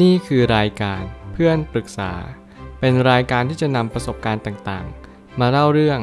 [0.00, 2.12] นี่คือรายการเพื่อนปรึกษา
[2.80, 6.00] เป็นรายการที่จะนำประสบการณ์ต่างๆ มาเล่าเรื่อง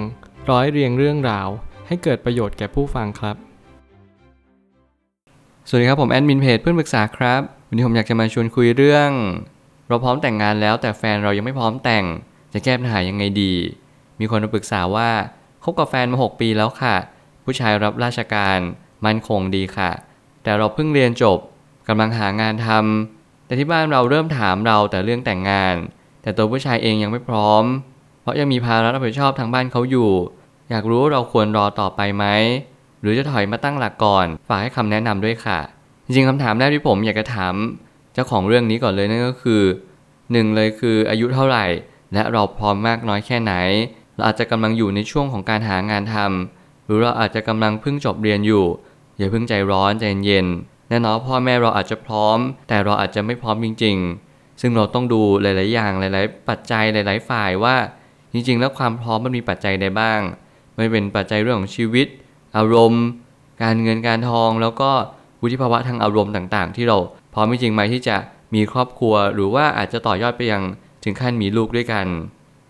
[0.49, 1.47] ร้อยเรียงเรื่องราว
[1.87, 3.35] ให้เกิดประโยชน์แก่ผู้ฟังครับ
[5.67, 9.09] สวัสดีครับผมแอดมินเพจเพื่อนปรึกษาครับ วันนี้ผมอยากจะมาชวนคุยเรื่อง
[9.87, 12.05] เราพร้อมแต่งงานแล้วแต่แฟนเรายังไม่พร้อมแต่ง
[12.53, 13.53] จะแก้ปัญหายังไงดี
[14.19, 15.09] มีคนมาปรึกษาว่า
[15.63, 16.95] คบกับแฟนมา 6 ปีแล้วค่ะ
[17.43, 18.57] ผู้ชายรับราชการ
[19.05, 19.91] มั่นคงดีค่ะ
[20.43, 21.39] แต่เราเพิ่งเรียนจบ
[21.87, 23.18] กำลังหางานทำ
[23.49, 25.75] แต่ที่บ้านเราเริ่มถามเราแต่เรื่องแต่งงาน
[26.21, 27.63] แต่ตัวผู้ชายเองยังไม่พร้อม
[28.21, 30.11] เพราะยังมีภาระรับผิดชอบทางบ้านเขาอยู่
[30.69, 32.25] อยากรู้เราควรรอต่อไปไหม
[33.01, 35.59] หรือจะถอยมาตั้งหลักก่อน ฝากให้คำแนะนำด้วยค่ะ
[36.05, 37.53] จริงๆคำถามแรกที่ผมอยากจะถาม
[38.13, 39.61] เจ้าของเรื่องนี้ก่อนเลยนั่นก็คือ
[40.31, 41.65] หนึ่งเลยคืออายุเท่าไหร่
[42.13, 43.53] และเราพร้อมมากน้อยแค่ไหน
[44.15, 48.65] เราอาจจะกำลังอยู่ในช่วงของการหางานทำหรือเราอาจจะกำลังเพิ่งจบเรียนอยู่
[49.17, 50.47] อย่าเพิ่งใจร้อนใจเย็น
[50.89, 53.97] แน่นอนพ่อแม่เราอาจจะพร้อม แต่เราอาจจะไม่พร้อมจริง
[54.29, 57.75] ๆ ซึ่งเราต้องดูหลาย ๆ อย่างหลาย ๆ ปัจจัยหลาย ๆ ฝ่ายว่า
[58.33, 60.19] จริง ๆ แล้วความพร้อมมันมีปัจจัยใดบ้าง
[60.77, 62.07] ไม่เป็นปัจจัยเรื่องของชีวิต
[62.57, 63.05] อารมณ์
[63.63, 64.91] การเงินการทองแล้วก็
[65.41, 66.97] วุฒิภาวะทางอารมณ์ต่าง ๆ ที่เรา
[67.33, 68.15] พร้อมจริงไหมที่จะ
[68.55, 70.63] มีครอบครัว หรือว่าอาจจะต่อยอดไปยัง
[71.03, 72.05] ถึงขั้นมีลูกด้วยกัน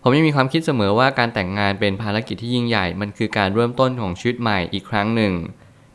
[0.02, 5.32] ผมยังมีความคิดเสมอว่าการแต่งงานเป็นภารกิจที่ยิ่งใหญ่ มันคือการเริ่มต้นของชีวิตใหม่อีกครั้งหนึ่ง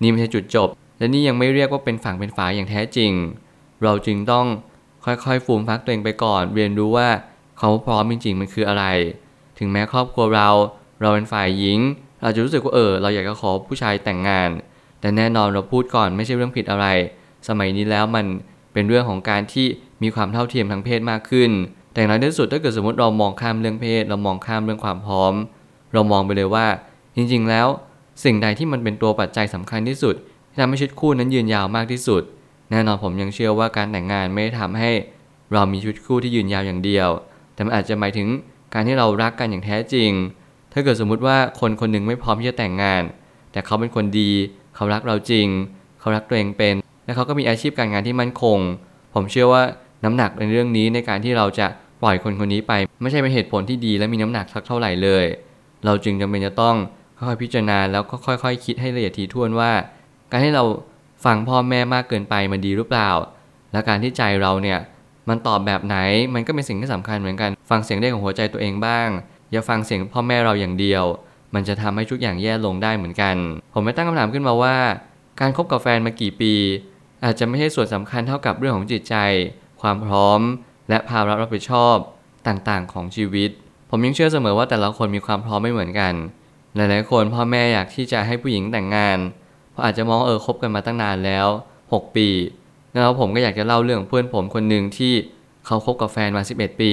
[0.01, 3.11] นี่ไม่ใช่จุดจบ และนี่ยังไม่เรียกว่าเป็นฝั่งเป็นฝาอย่างแท้จริง
[3.83, 4.45] เราจึงต้อง
[5.05, 7.09] ค่อยๆ ฟูมฟักตัวเองไปก่อน เรียนรู้ว่า
[7.59, 8.85] เขาพร้อมจริงๆมันคืออะไร
[9.59, 10.49] ถึงแม้ครอบครัวเรา
[11.01, 11.79] เราเป็นฝ่ายหญิง
[12.21, 14.49] เราจะรู้สึกว่าเออ เราอยากจะขอผู้ชายแต่งงาน
[15.01, 16.85] แต่แน่นอนเราพูดก่อนไม่ใช่เรื่องผิดอะไร
[17.47, 18.25] สมัยนี้แล้วมัน
[18.73, 19.67] เป็นเรื่องของการที่
[20.03, 21.51] มีความเท่าเทียมทางเพศมากขึ้น
[21.91, 25.33] แต่อย่างน้อยที่สุดถ้าเกิดสมมติเรามองข้ามเรื่องเพศ เรามองข้ามเรื่องความพร้อม
[25.93, 26.67] เรามองไปเลยว่า
[27.15, 27.67] จริงๆแล้ว
[28.23, 30.15] สิ่งใดที่มันเป็นตัวปัจจัยสำคัญที่สุด
[30.55, 32.23] ที่ทำให้ชีวิตคู่นั้นยืนยาวมากที่สุด
[32.71, 34.91] แน่นอนผมยังเชื่อว่าการแต่งงานไม่ได้ทำให้
[35.53, 37.09] เรามีชีวิตคู่ที่ยืนยาวอย่างเดียว
[37.53, 38.27] แต่มันอาจจะหมายถึง
[38.73, 40.11] การที่เรารักกันอย่างแท้จริง
[40.73, 43.03] ถ้าเกิดสมมุติว่าคนคนหนึ่งไม่พร้อมที่จะแต่งงาน
[43.51, 44.31] แต่เขาเป็นคนดี
[44.75, 45.47] เขารักเราจริง
[45.99, 48.59] เขารักตัวเองเป็น และเขาก็มีอาชีพการงานที่มั่นคง
[49.13, 49.63] ผมเชื่อว่า
[50.03, 51.67] น้ำหนักในเรื่องนี้ในการที่เราจะ
[52.01, 55.25] ปล่อยคนคนนี้ไป ไม่ใช่เป็นเหตุผลที่ดีและมีน้ำหนักสักเท่าไหร่เลย
[55.85, 56.75] เราจึงจำเป็นจะต้อง
[57.17, 59.71] ค่อยๆพิจารณาแล้วก็ค่อยๆ คิดให้ละเอียดถี่ถ้วนว่า
[60.31, 60.63] การที่เรา
[61.25, 63.09] ฟังพ่อแม่มากเกินไปมันดีหรือเปล่า
[63.71, 64.79] และการที่ใจเราเนี่ย
[65.29, 65.97] มันตอบแบบไหน
[66.33, 69.07] มันก็เป็นสิ่งที่สำคัญเหมือนกัน ฟังเสียงเรียกของหัวใจตัวเองบ้าง
[69.51, 71.03] อย่าฟังเสียงพ่อแม่เราอย่างเดียว
[71.53, 73.35] มันจะทำให้ทุกอย่างแย่ลงได้เหมือนกัน
[73.73, 74.75] ผมไม่ตั้งคำถามขึ้นมาว่า
[75.39, 76.53] การคบกับแฟนมากี่ปี
[77.23, 79.15] อาจจะไม่ใช่ส่วนสำคัญเท่ากับเรื่องของจิตใจ
[79.81, 80.39] ความพร้อม
[80.89, 81.95] และภาระรับผิดชอบ
[82.47, 83.49] ต่างๆ ของชีวิต
[83.89, 86.13] ผมยังเชื่อเสมอว่าแต่ละคนมีความพร้อมไม่เหมือนกัน
[86.75, 89.17] หลายๆคนพ่อแม่อยากที่จะให้ผู้หญิงแต่งงาน
[89.75, 91.47] เพราะอาจจะมองเออคบกันมาตั้งนานแล้ว
[91.83, 92.27] 6 ปี
[92.93, 95.13] แล้วผมก็อยากจะเล่าเรื่องเพื่อนผมคนหนึ่งที่
[95.65, 96.91] เขาคบกับแฟนมา 11 ปี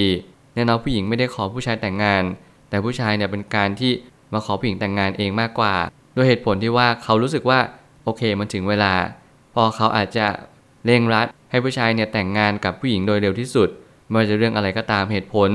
[0.55, 2.23] แน่นอนผู้หญิงไม่ได้ขอผู้ชายแต่งงาน
[2.69, 3.91] แต่ผู้ชายเนี่ยเป็นการที่
[4.33, 5.75] มาขอผู้หญิงแต่งงานเองมากกว่า
[6.13, 7.59] โดยเหตุผลที่ว่าเขารู้สึกว่า
[8.03, 8.93] โอเคมันถึงเวลา
[9.53, 10.25] พอเขาอาจจะ
[10.85, 13.69] เร่งรัดให้ผู้ชายเนี่ยแต่งงานกับผู้หญิงโดยเร็วที่สุด
[14.07, 15.49] ไม่ว่าจะเรื่องอะไรก็ตามเหตุผล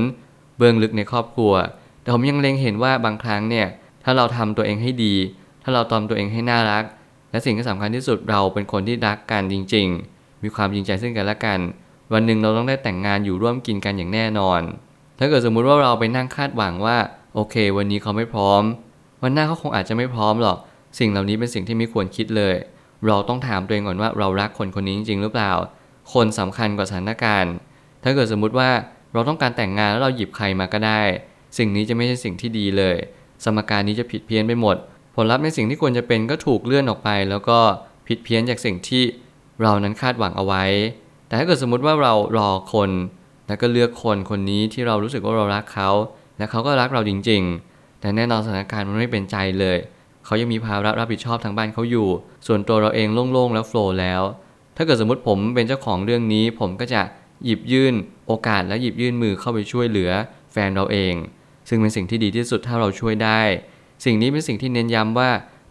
[0.57, 1.53] เบื้องลึกในครอบครัว
[2.01, 3.67] แต่ผมยังเล็งเห็นว่าบางครั้งเนี่ย
[4.03, 5.15] ถ้าเราทำตัวเองให้ดี
[5.63, 6.83] ถ้าเราตอมตัวเองให้น่ารัก
[7.31, 11.59] และสิ่งที่สำคัญที่สุดเราเป็นคนที่รักกันจริง ๆ มีความจริงใจซึ่งกันและกัน
[12.13, 14.61] วันหนึ่งเราต้องได้แต่งงานอยู่ร่วมกินกันอย่างแน่นอน
[15.19, 16.97] ถ้าเกิดสมมุติว่าเราไปนั่งคาดหวังว่า
[17.33, 18.63] โอเค วันนี้เขาไม่พร้อม
[19.21, 20.57] วันหน้าเขาคงอาจจะไม่พร้อมหรอก
[20.99, 22.55] สิ่งเหล่านี้เป็นสิ่งที่ไม่ควรคิดเลย
[23.07, 25.51] เราต้องถามตัวเองก่อนว่าเรารักคนคนนี้จริง ๆ หรือเปล่า
[26.13, 27.53] คนสำคัญกว่าสถานการณ์
[28.03, 28.69] ถ้าเกิดสมมุติว่า
[29.13, 31.01] เราต้องการแต่งงานแล้วเราหยิบใครมาก็ได้
[31.57, 32.95] สิ่งนี้จะไม่ใช่สิ่งที่ดีเลย
[33.43, 34.77] สมการนี้จะผิดเพี้ยนไปหมด
[35.23, 37.59] ลลัพธ์ในสิ่งที่ควรจะเป็นก็ถูกเลื่อนออกไป แล้วก็
[38.07, 39.03] ผิดเพี้ยนจากสิ่งที่
[39.61, 40.63] เรานั้นคาดหวังเอาไว้
[41.27, 42.89] แต่ถ้าเกิดสมมุติว่าเรารอคน
[43.47, 45.89] แล้วก็เลือกคนคนนี้ที่เรารู้สึกว่าเรารักเขา
[46.37, 47.41] และเขาก็รักเราจริง
[47.71, 49.77] ๆ แต่แน่นอนสถานการณ์มันไม่เป็นใจเลย
[50.25, 52.07] เขายังมีภาระรับผิดชอบทางบ้านเขาอยู่
[52.47, 54.21] ส่วนตัวเราเองโล่งๆแล้วโฟล์แล้ว
[54.77, 57.01] ถ้าเกิดสมมติผมเป็นเจ้าของเรื่องนี้ ผมก็จะ
[57.45, 57.93] หยิบยื่น
[58.27, 60.11] โอกาสและหยิบยื่นมือเข้าไปช่วยเหลือ
[60.51, 61.13] แฟนเราเอง
[61.69, 63.41] ซึ่งเป็นสิ่งที่ดีที่สุดถ้าเราช่วยได้
[64.05, 65.29] สิ่งนี้เป็นสิ่งที่เน้นย้ำว่า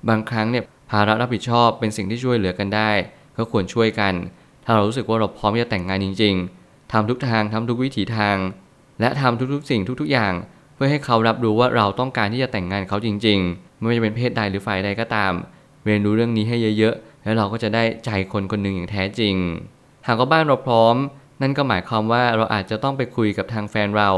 [0.09, 2.91] บางครั้งเนี่ยภาระรับผิดชอบเป็นสิ่งที่ช่วยเหลือกันได้
[3.37, 4.15] ก็ควรช่วยกัน
[4.65, 6.35] ถ้าเรารู้สึกว่าเราพร้อมจะแต่งงานจริง
[6.65, 8.37] ๆทำทุกทางทำทุกวิถีทาง
[9.01, 10.33] และทำทุกๆ สิ่งทุกๆ อย่าง
[10.75, 15.33] เพื่อให้เขารับรู้ว่าเราต้องการที่จะแต่งงานเขาจริง ๆ ไม่ว่าจะเป็นเพศใดหรือฝ่ายใดก็ตาม
[15.85, 19.35] เรียนรู้เรื่องนี้ให้เยอะๆ แล้วเราก็จะได้ใจคนคนหนึ่งอย่างแท้จริง
[20.07, 20.97] หากว่าบ้านเราพร้อม
[21.43, 24.11] นั่นก็หมายความว่าเราอาจจะต้องไปคุยกับทางแฟนเรา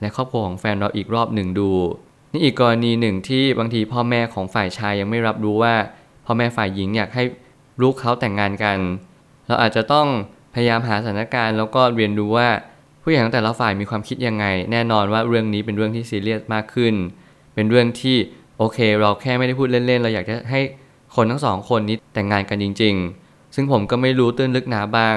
[0.00, 1.70] และครอบครัวของแฟนเราอีกรอบหนึ่งดู
[2.32, 5.74] นี่อีกกรณีหนึ่งที่บางทีพ่อแม่ของฝ่ายชายยังไม่รับรู้ว่า
[6.26, 7.24] พ่อแม่ฝ่ายหญิงอยากให้
[7.82, 8.78] ลูกเขาแต่งงานกัน
[9.46, 10.06] เราอาจจะต้อง
[10.54, 12.48] พยายามหาสถานการณ์แล้วก็เรียนรู้ว่า
[13.02, 16.94] ผู้ใหญ่ของแต่ละฝ่ายมีความคิดยังไง แน่นอนว่าเรื่องนี้เป็นเรื่องที่ซีเรียสมากขึ้น
[17.54, 18.16] เป็นเรื่องที่
[18.58, 20.60] โอเค เราแค่ไม่ได้พูดเล่นๆ เราอยากจะให้
[21.16, 22.94] คนทั้งสองคนนี้แต่งงานกันจริง
[23.24, 25.16] ๆ ซึ่งผมก็ไม่รู้ตื้นลึกหนาบาง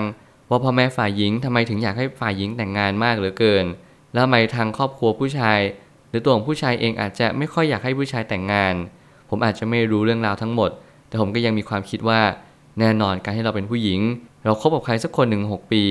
[0.50, 3.66] ว่าพ่อแม่ฝ่ายหญิงทำไมถึงอยากให้ฝ่ายหญิงแต่งงานมากเหลือเกิน
[4.14, 5.60] แล้วทำไมทางครอบครัวผู้ชาย
[6.14, 8.74] หรือตัวของผู้ชายเองอาจจะไม่ค่อยอยากให้ผู้ชายแต่งงาน
[9.30, 10.72] ผมอาจจะไม่รู้เรื่องราวทั้งหมด
[11.08, 12.22] แต่ผมก็ยังมีความคิดว่า
[12.80, 14.00] แน่นอนการให้เราเป็นผู้หญิง
[14.46, 15.84] เราคบกับใครสักคนหนึ่งหกปี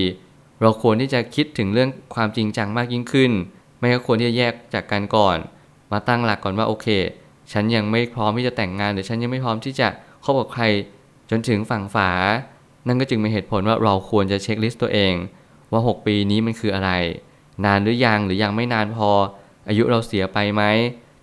[0.60, 3.30] เราควรที่จะคิดถึงเรื่องความจริงจังมากยิ่งขึ้น
[3.78, 5.36] ไม่ก็ควรที่จะแยกจากกันก่อน
[5.92, 6.86] มาตั้งหลักก่อนว่าโอเค
[7.52, 9.88] ฉันยังไม่พร้อมที่จะแต่งงานหรือฉันยังไม่พร้อมที่จะ
[10.24, 10.64] คบกับใคร
[11.30, 12.10] จนถึงฝั่งฝา
[12.86, 15.14] นั่นก็จึงเป็นเหตุผลว่าเราควรจะ checklist ตัวเอง
[15.72, 16.90] ว่า 6 ปีนี้มันคืออะไร
[17.64, 19.10] นานหรือยังหรือยังไม่นานพอ
[19.68, 20.62] อายุเราเสียไปไหม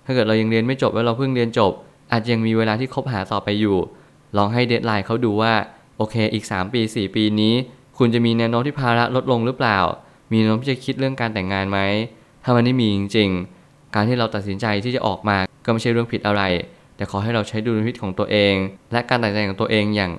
[0.05, 1.71] ถ้าเกิดเรายังเรียนไม่จบแล้วเราเพิ่งเรียนจบ
[2.11, 3.77] อาจยังมีเวลาที่คบหาต่อไปอยู่
[4.37, 5.53] ลองให้ deadline เขาดูว่า
[5.97, 7.53] โอเค อีก 3 ปี 4 ปีนี้
[7.97, 9.79] คุณจะมีแนวโน้มที่ภาระลดลงหรือเปล่า
[10.31, 11.79] มีแนวโน้มที่จะคิดเรื่องการแต่งงานไหม
[12.43, 13.29] ถ้ามันไม่มีจริง
[13.61, 16.41] ๆ การที่เราตัดสินใจที่จะออกมาก็ไม่ใช่เรื่องผิดอะไร
[16.95, 18.53] แต่ขอให้เราใช้ดุลพินิจของตัวเอง
[18.91, 20.11] และการตัดสินใจของตัวเองอย่าง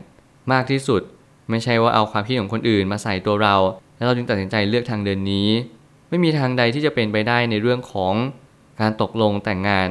[0.53, 1.03] มากที่สุด
[1.51, 3.57] ไม่ใช่ว่าเอาความคิดของคนอื่นมาใส่ตัวเรา
[3.97, 5.49] แล้วเราจึงตัดสินใจเลือกทางเดินนี้
[6.11, 8.15] ไม่มีทางใดที่จะเป็นไปได้ในเรื่องของ
[8.81, 9.89] การตกลงแต่งงาน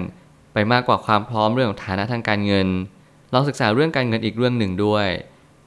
[0.53, 2.67] ไปมากกว่าความพร้อมเรื่องของฐานะทางการเงิน
[3.33, 5.07] ลองศึกษาเรื่องการเงินอีกเรื่องหนึ่งด้วย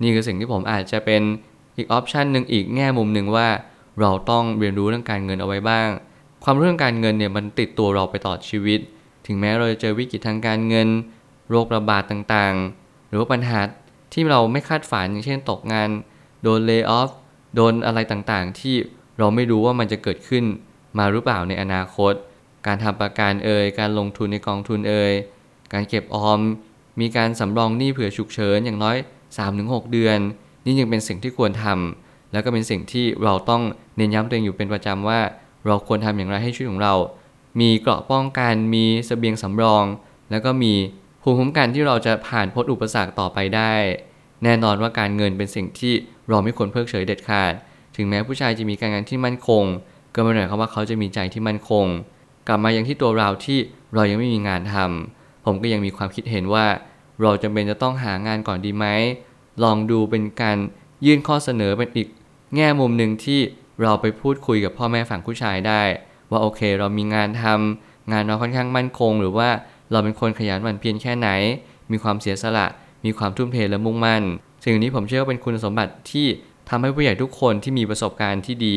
[0.02, 1.22] นี่คือสิ่งที่ผมอาจจะเป็น
[1.76, 3.48] อีกออปชันหนึ่งอีกแง่มุมหนึ่งว่า
[4.00, 5.88] เราต้องเรียนรู้เรื่องการเงินเอาไว้บ้าง
[6.44, 8.80] ความรู้เรื่องการเงินเนี่ยมันติดตัวเราไปตลอดชีวิต
[9.26, 10.88] ถึงแม้เราจะเจอวิกฤตทางการเงิน
[11.50, 13.60] โรคระบาดต่างๆ หรือว่าปัญหา
[14.12, 15.88] ที่เราไม่คาดฝันอย่างเช่นตกงาน
[16.42, 17.10] โดนเลิกออฟ
[17.54, 18.76] โดนอะไรต่างๆ ที่
[19.18, 20.44] เราไม่รู้ว่ามันจะเกิดขึ้น
[20.98, 22.12] มาหรือเปล่าในอนาคต
[22.66, 25.12] การทำประกันเอ่ยการลงทุนในกองทุนเอ่ย
[25.72, 26.40] การเก็บออม
[27.00, 28.96] มีการสำรองหนี้เผื่อฉุกเฉินอย่างน้อย
[29.44, 30.18] 3-6 เดือน
[30.64, 33.62] นี่ยังเป็นสิ่งที่ควรทำแล้วก็เป็นสิ่งที่เราต้อง
[33.96, 35.20] เน้นย้ำตัวเองอยู่เป็นประจำว่า
[35.66, 36.94] เราควรทำอย่างไรให้ชีวิตของเรา
[37.60, 39.84] มีเกราะป้องกันมีเสบียงสำรอง
[40.30, 40.74] แล้วก็มี
[41.22, 43.72] ภูมิคุ้มกันที่เราจะผ่านพ้นอุปสรรคต่อไปได้
[44.44, 45.94] แน่นอนว่าการเงินเป็นสิ่งที่
[46.28, 47.52] เราไม่ควรเพิกเฉยเด็ดขาด
[47.96, 49.64] ถึงแม้ผู้ชายจะมีการงานที่มั่นคง
[50.14, 51.86] ก็ไม่ได้หมายความว่าเขาจะมีใจที่มั่นคง
[52.48, 53.58] กลับมายังที่ตัวเราที่
[53.94, 56.66] เรายังไม่มีงานทำผมก็ยังมีความคิดเห็นว่า
[57.22, 58.86] เราจำเป็นจะต้องหางานก่อนดีไหม
[59.62, 60.56] ลองดูเป็นการ
[61.06, 62.08] ยื่นข้อเสนอเป็นอีก
[62.56, 63.40] แง่มุมหนึ่งที่
[63.82, 65.82] เราไปพูดคุยกับพ่อแม่ฝั่งผู้ชายได้
[66.30, 69.48] ว่าโอเค เรามีงานทำงานเราค่อนข้างมั่นคง หรือว่า
[69.90, 71.28] เราเป็นคนขยันหมั่นเพียรแค่ไหน
[71.92, 72.66] มีความเสียสละ
[73.04, 74.22] มีความทุ่มเทและมุ่งมั่น
[74.64, 76.26] สิ่งนี้ผมเชื่อว่าเป็นคุณสมบัติที่
[76.68, 78.76] ทำให้ผู้ใหญ่ทุกคนที่มีประสบการณ์ที่ดี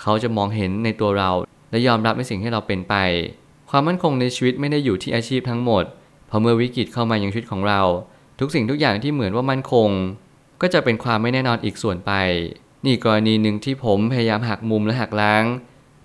[0.00, 1.30] เขาจะมองเห็นในตัวเรา
[1.70, 2.94] และยอมรับในสิ่งที่เราเป็นไป
[3.70, 5.84] ความมั่นคงในชีวิตไม่ได้อยู่ที่อาชีพทั้งหมด
[6.30, 7.80] พอเมื่อวิกฤตเข้ามายังชีวิตของเรา
[8.40, 9.88] ทุกสิ่งทุกอย่างที่เหมือนว่ามั่นคง
[10.60, 12.12] ก็จะเป็นความไม่แน่นอนอีกส่วนไป
[12.84, 15.44] นี่กรณีหนึ่งที่ผมพยายามหักมุมและหักล้าง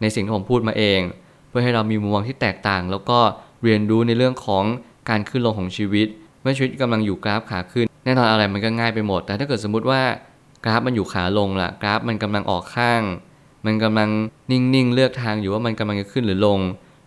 [0.01, 1.01] ในสิ่งที่ผมพูดมาเอง
[1.50, 3.19] เพื่อให้เรามีมุมมองที่แตกต่าง แล้วก็
[3.63, 4.63] เรียนรู้ในเรื่องของ
[5.10, 6.07] การขึ้นลงของชีวิต
[6.42, 10.01] เมื่อชีวิตกำลังอยู่กราฟขาขึ้น แน่นอนอะไรมันก็ง่ายไปหมด แต่ถ้าเกิดสมมติว่า
[10.66, 13.02] กราฟมันอยู่ขาลงล่ะกราฟมันกำลังออกข้าง
[13.66, 14.10] มันกำลัง
[14.52, 16.60] นิ่งๆ เลือกทางอยู่ว่ามันกำลังจะขึ้นหรือลง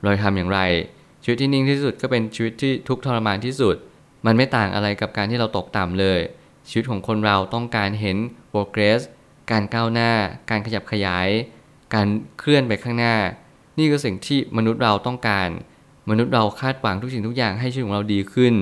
[0.02, 0.60] เราจะทำอย่างไร
[1.22, 3.76] ชีวิตที่นิ่งที่สุดก็เป็นชีวิตที่ทุกทรมานที่สุด
[4.26, 6.20] มันไม่ต่างอะไรกับการที่เราตกต่ำเลย
[6.68, 8.16] ชีวิตของคนเราต้องการเห็น
[8.52, 9.00] progress
[9.50, 10.12] การก้าวหน้า
[10.50, 11.28] การขยับขยาย
[11.94, 12.06] การ
[12.38, 13.16] เคลื่อนไปข้างหน้า
[13.78, 15.48] นี่คือสิ่งที่มนุษย์เราต้องการ
[16.10, 18.54] มนุษย์เราคาดหวังทุกสิ่งทุกอย่างให้ชีวิตของเราดีขึ้น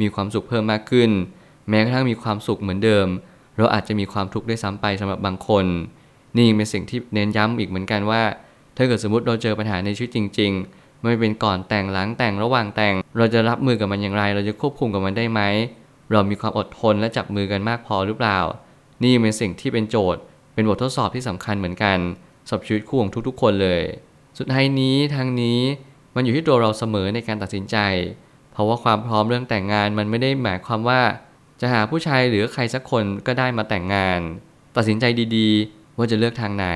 [0.00, 1.10] มีความสุขเพิ่มมากขึ้น
[1.68, 3.06] แม้กระทั่งมีความสุขเหมือนเดิม
[3.56, 5.66] เราอาจจะมีความทุกข์ได้ซ้ำไปสำหรับบางคน
[6.36, 8.22] นี่เป็นสิ่งที่เน้นย้ำอีกเหมือนกันว่า
[8.76, 15.40] ถ้าเกิดสมมติเราเจอปัญหาในชีวิตจริง ๆ ไม่เป็นก่อนแต่งหลังแต่งระหว่างแต่ง เราจะรับมือกับมันอย่างไร เราจะควบคุมกับมันได้ไหม
[16.12, 18.38] เรามีความอดทนและจับมือกันมากพอหรือเปล่า
[19.02, 20.20] นี่เป็นสิ่งที่เป็นโจทย์
[20.54, 21.98] เป็นบททดสอบที่สำคัญเหมือนกัน
[22.46, 23.82] สำหรับชีวิตคู่ของทุกๆ คนเลย
[24.38, 25.60] สุดท้ายนี้ทางนี้
[26.14, 27.76] มันอยู่ที่ตัวเราเสมอในการตัดสินใจ
[28.52, 31.00] เพราะว่าความพร้อมเรื่องแต่งงานมันไม่ได้หมายความว่า
[31.60, 34.20] จะหาผู้ชายหรือใครสักคนก็ได้มาแต่งงาน
[34.76, 35.04] ตัดสินใจ
[35.36, 36.68] ดีๆ ว่าจะเลือกทางไหน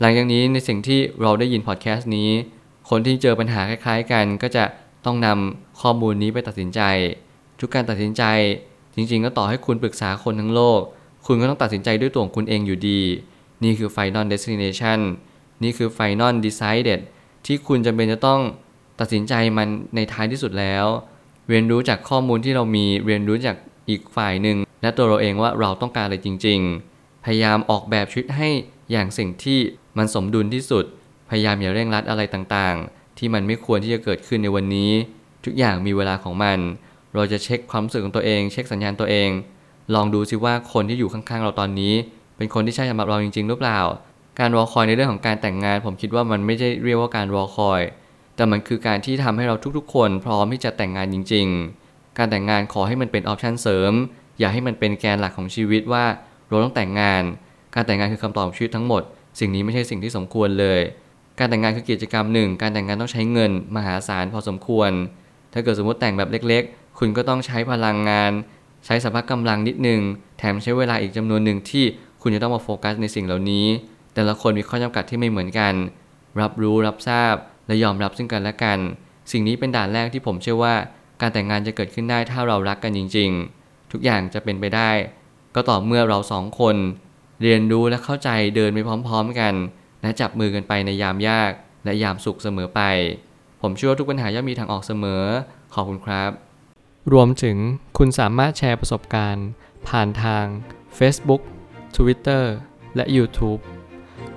[0.00, 2.30] หลังจากนี้ในสิ่งที่เราได้ยินพอดแคสต์นี้
[2.90, 4.64] คนที่เจอปัญหาคล้ายๆ กัน ก็จะ
[5.04, 6.80] ต้องนำข้อมูลนี้ไปตัดสินใจ
[7.60, 8.22] ทุกการตัดสินใจ
[8.94, 10.80] จริง ๆ ก็ต่อให้คุณปรึกษาคนทั้งโลก
[11.26, 13.00] คุณก็ต้องตัดสินใจด้วยตัวของคุณเองอยู่ดี
[13.62, 14.98] นี่คือ Final Destination
[15.62, 17.00] นี่คือ Final Decided
[17.46, 18.40] ที่คุณจำเป็นจะต้อง
[19.00, 20.86] ตัดสินใจมันในท้ายที่สุดแล้ว
[21.48, 23.56] เรียนรู้จากข้อมูลที่เรามี เรียนรู้จาก
[23.88, 26.60] อีกฝ่ายหนึ่งและตัวเราเองว่าเราต้องการอะไรจริง
[26.92, 28.48] ๆ พยายามออกแบบชีวิตให้
[28.92, 29.58] อย่างสิ่งที่
[29.98, 30.84] มันสมดุลที่สุด
[31.30, 34.90] พยายามอย่าเร่งรัดอะไรต่างๆ ที่มันไม่ควรที่จะเกิดขึ้นในวันนี้
[35.44, 36.58] ทุกอย่างมีเวลาของมัน
[37.14, 39.28] เราจะเช็คความรู้สึกของตัวเอง เช็คสัญญาณตัวเอง
[39.94, 41.94] ลองดูซิว่าคนที่อยู่ข้างๆ เราตอนนี้
[42.36, 43.80] เป็นคนที่ใช่สำหรับเราจริง ๆ หรือเปล่า
[44.38, 47.80] การรอคอยในเรื่องของการแต่งงาน ผมคิดว่ามันไม่ใช่เรียกว่าการรอคอย
[48.36, 51.85] แต่มันคือการที่ทำให้เราทุกๆ คนพร้อมที่จะแต่งงานจริง ๆ
[52.18, 53.92] การแต่งงานขอให้มันเป็นออปชันเสริม
[54.38, 56.04] อย่าให้มันเป็นแกนหลักของชีวิตว่า
[56.48, 57.22] เราต้องแต่งงาน
[57.74, 59.02] การแต่งงานคือคำตอบของชีวิตทั้งหมด
[59.40, 60.80] สิ่งนี้ไม่ใช่สิ่งที่สมควรเลย
[61.38, 64.90] การแต่งงานคือกิจกรรมหนึ่ง การแต่งงานต้องใช้เงิน มหาศาลพอสมควร
[65.52, 68.32] ถ้าเกิดสมมติแต่งแบบเล็กๆ คุณก็ต้องใช้พลังงาน
[68.86, 70.00] ใช้สภาพกำลังนิดนึง
[70.38, 71.84] แถมใช้เวลาอีกจำนวนหนึ่งที่
[72.22, 73.66] คุณจะต้องมาโฟกัสในสิ่งเหล่านี้
[74.14, 75.74] แต่ละคนมีข้อจำกัดที่ไม่เหมือนกัน
[76.40, 77.34] รับรู้รับทราบ
[77.66, 78.78] และยอมรับซึ่งกันและกัน
[79.32, 80.74] สิ่งนี้เป็นด่านแรกที่ผมเชื่อว่า
[81.20, 83.30] การแต่งงานจะเกิดขึ้นได้ถ้าเรารักกันจริง
[83.60, 84.90] ๆ ทุกอย่างจะเป็นไปได้
[85.54, 86.76] ก็ต่อเมื่อเราสองคน
[87.42, 89.54] เรียนรู้และเข้าใจเดินไปพร้อมๆกัน
[90.02, 91.50] และจับมือกันไปในยามยาก
[91.84, 92.80] และยามสุขเสมอไป
[93.62, 95.22] ผมเชื่อว่าทุกปัญหาย่อมมีทางออกเสมอ
[95.74, 96.30] ขอบคุณครับ
[97.12, 97.56] รวมถึง
[97.98, 99.46] คุณสามารถแชร์ประสบการณ์
[99.88, 100.44] ผ่านทาง
[100.98, 101.42] Facebook
[101.96, 102.44] Twitter
[102.96, 103.60] และ YouTube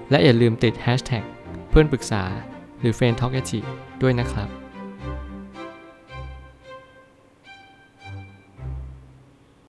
[0.10, 1.24] และอย่าลืมติด Hashtag
[1.70, 2.24] เพื่อนปรึกษา
[2.80, 3.34] หรือ f r ร e n d t a l k
[4.02, 4.50] ด้วยนะครับ